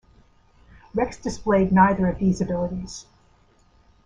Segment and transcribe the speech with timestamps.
[0.95, 3.05] Rex displayed neither of these abilities.